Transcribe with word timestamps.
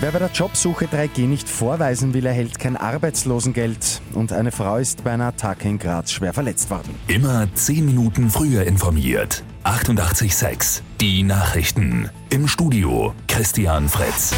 Wer 0.00 0.10
bei 0.10 0.18
der 0.18 0.30
Jobsuche 0.30 0.86
3G 0.86 1.26
nicht 1.26 1.48
vorweisen 1.48 2.14
will, 2.14 2.26
erhält 2.26 2.58
kein 2.58 2.76
Arbeitslosengeld. 2.76 4.02
Und 4.12 4.32
eine 4.32 4.50
Frau 4.50 4.76
ist 4.76 5.04
bei 5.04 5.12
einer 5.12 5.26
Attacke 5.26 5.68
in 5.68 5.78
Graz 5.78 6.12
schwer 6.12 6.32
verletzt 6.32 6.68
worden. 6.70 6.94
Immer 7.06 7.46
10 7.54 7.84
Minuten 7.84 8.28
früher 8.28 8.64
informiert. 8.64 9.44
88.6 9.64 10.82
Die 11.00 11.22
Nachrichten. 11.22 12.10
Im 12.28 12.48
Studio 12.48 13.14
Christian 13.28 13.88
Fritz. 13.88 14.34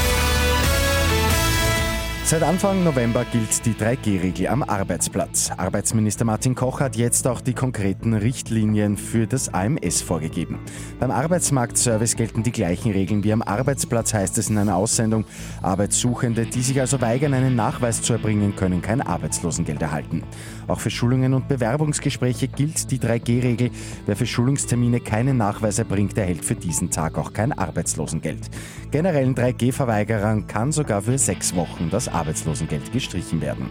Seit 2.29 2.43
Anfang 2.43 2.82
November 2.82 3.24
gilt 3.24 3.64
die 3.66 3.74
3G-Regel 3.74 4.48
am 4.48 4.64
Arbeitsplatz. 4.64 5.52
Arbeitsminister 5.56 6.24
Martin 6.24 6.56
Koch 6.56 6.80
hat 6.80 6.96
jetzt 6.96 7.29
auch 7.29 7.41
die 7.41 7.54
konkreten 7.54 8.14
Richtlinien 8.14 8.96
für 8.96 9.29
das 9.29 9.54
AMS 9.54 10.02
vorgegeben. 10.02 10.59
Beim 10.98 11.12
Arbeitsmarktservice 11.12 12.16
gelten 12.16 12.42
die 12.42 12.50
gleichen 12.50 12.91
Regeln 12.91 13.23
wie 13.23 13.32
am 13.32 13.42
Arbeitsplatz, 13.42 14.12
heißt 14.12 14.38
es 14.38 14.51
in 14.51 14.59
einer 14.59 14.74
Aussendung. 14.74 15.24
Arbeitssuchende, 15.62 16.46
die 16.46 16.62
sich 16.62 16.80
also 16.80 17.01
weigern, 17.01 17.32
einen 17.32 17.54
Nachweis 17.54 18.02
zu 18.02 18.15
erbringen, 18.15 18.56
können 18.56 18.82
kein 18.82 19.02
Arbeitslosengeld 19.02 19.80
erhalten. 19.80 20.24
Auch 20.66 20.80
für 20.80 20.90
Schulungen 20.90 21.32
und 21.32 21.46
Bewerbungsgespräche 21.46 22.48
gilt 22.48 22.90
die 22.90 22.98
3G-Regel. 22.98 23.70
Wer 24.04 24.16
für 24.16 24.27
Schulungstermine 24.27 24.98
keinen 24.98 25.37
Nachweis 25.37 25.79
erbringt, 25.79 26.18
erhält 26.18 26.45
für 26.45 26.56
diesen 26.56 26.90
Tag 26.90 27.18
auch 27.18 27.32
kein 27.32 27.52
Arbeitslosengeld. 27.52 28.51
Generellen 28.90 29.37
3G-Verweigerern 29.37 30.48
kann 30.48 30.73
sogar 30.73 31.02
für 31.02 31.18
sechs 31.18 31.54
Wochen 31.54 31.88
das 31.88 32.16
Arbeitslosengeld 32.16 32.93
gestrichen 32.93 33.41
werden. 33.41 33.69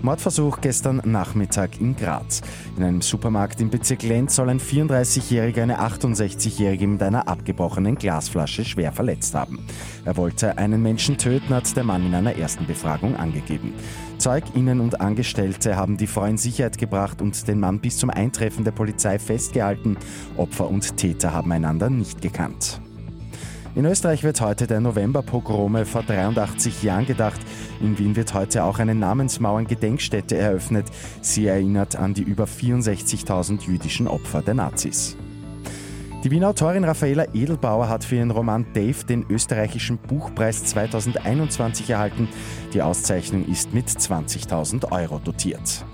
Mordversuch 0.00 0.60
gestern 0.60 1.02
Nachmittag 1.04 1.80
in 1.80 1.96
Graz. 1.96 2.40
In 2.76 2.84
einem 2.84 3.02
Supermarkt 3.02 3.60
im 3.60 3.68
Bezirk 3.68 4.04
Lenz 4.04 4.36
soll 4.36 4.48
ein 4.48 4.60
34-Jähriger 4.60 5.62
eine 5.62 5.80
68-Jährige 5.80 6.86
mit 6.86 7.02
einer 7.02 7.26
abgebrochenen 7.26 7.96
Glasflasche 7.96 8.64
schwer 8.64 8.92
verletzt 8.92 9.34
haben. 9.34 9.66
Er 10.04 10.16
wollte 10.16 10.56
einen 10.56 10.82
Menschen 10.82 11.18
töten, 11.18 11.52
hat 11.52 11.76
der 11.76 11.82
Mann 11.82 12.06
in 12.06 12.14
einer 12.14 12.36
ersten 12.36 12.66
Befragung 12.66 13.16
angegeben. 13.16 13.74
ZeugInnen 14.18 14.80
und 14.80 15.00
Angestellte 15.00 15.76
haben 15.76 15.96
die 15.96 16.06
Frau 16.06 16.24
in 16.24 16.38
Sicherheit 16.38 16.78
gebracht 16.78 17.20
und 17.20 17.48
den 17.48 17.58
Mann 17.58 17.80
bis 17.80 17.98
zum 17.98 18.10
Eintreffen 18.10 18.64
der 18.64 18.72
Polizei 18.72 19.18
festgehalten. 19.18 19.96
Opfer 20.36 20.68
und 20.68 20.96
Täter 20.96 21.32
haben 21.32 21.50
einander 21.50 21.90
nicht 21.90 22.22
gekannt. 22.22 22.80
In 23.78 23.84
Österreich 23.84 24.24
wird 24.24 24.40
heute 24.40 24.66
der 24.66 24.80
Novemberpogrome 24.80 25.86
vor 25.86 26.02
83 26.02 26.82
Jahren 26.82 27.06
gedacht. 27.06 27.38
In 27.80 27.96
Wien 27.96 28.16
wird 28.16 28.34
heute 28.34 28.64
auch 28.64 28.80
eine 28.80 28.96
Namensmauern-Gedenkstätte 28.96 30.36
eröffnet. 30.36 30.86
Sie 31.20 31.46
erinnert 31.46 31.94
an 31.94 32.12
die 32.12 32.24
über 32.24 32.46
64.000 32.46 33.68
jüdischen 33.68 34.08
Opfer 34.08 34.42
der 34.42 34.54
Nazis. 34.54 35.16
Die 36.24 36.30
Wiener 36.32 36.48
Autorin 36.48 36.82
Raffaela 36.82 37.26
Edelbauer 37.32 37.88
hat 37.88 38.02
für 38.02 38.16
ihren 38.16 38.32
Roman 38.32 38.66
Dave 38.74 39.06
den 39.08 39.24
österreichischen 39.30 39.98
Buchpreis 39.98 40.64
2021 40.64 41.88
erhalten. 41.88 42.28
Die 42.74 42.82
Auszeichnung 42.82 43.46
ist 43.46 43.72
mit 43.74 43.86
20.000 43.86 44.90
Euro 44.90 45.20
dotiert 45.20 45.84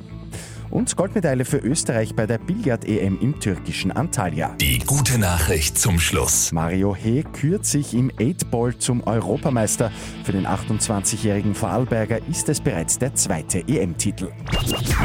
und 0.74 0.96
Goldmedaille 0.96 1.44
für 1.44 1.58
Österreich 1.58 2.14
bei 2.14 2.26
der 2.26 2.38
Billard-EM 2.38 3.18
im 3.20 3.38
türkischen 3.40 3.92
Antalya. 3.92 4.54
Die 4.60 4.80
gute 4.80 5.18
Nachricht 5.18 5.78
zum 5.78 5.98
Schluss. 5.98 6.52
Mario 6.52 6.94
He 6.94 7.22
kürt 7.22 7.64
sich 7.64 7.94
im 7.94 8.10
8-Ball 8.10 8.76
zum 8.76 9.02
Europameister. 9.06 9.90
Für 10.24 10.32
den 10.32 10.46
28-jährigen 10.46 11.54
Vorarlberger 11.54 12.18
ist 12.28 12.48
es 12.48 12.60
bereits 12.60 12.98
der 12.98 13.14
zweite 13.14 13.60
EM-Titel. 13.68 14.30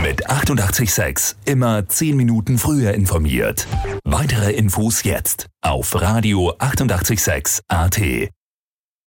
Mit 0.01 0.27
886 0.29 1.35
immer 1.45 1.87
10 1.87 2.17
Minuten 2.17 2.57
früher 2.57 2.93
informiert. 2.93 3.67
Weitere 4.03 4.51
Infos 4.51 5.03
jetzt 5.03 5.47
auf 5.61 6.01
Radio 6.01 6.53
886 6.57 7.61
AT. 7.67 8.29